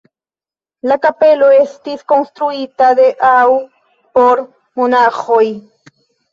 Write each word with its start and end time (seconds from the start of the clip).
La 0.91 0.95
kapelo 1.03 1.49
estis 1.57 2.01
konstruita 2.13 2.89
de 3.03 3.07
aŭ 3.35 3.45
por 4.19 4.45
monaĥoj. 4.85 5.47